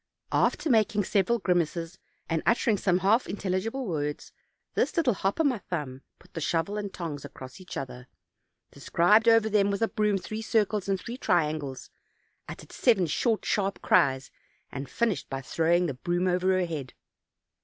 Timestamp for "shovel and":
6.41-6.91